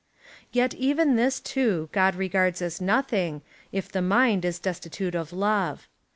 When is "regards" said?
2.15-2.59